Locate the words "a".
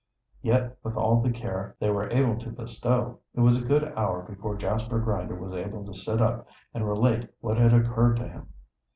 3.61-3.67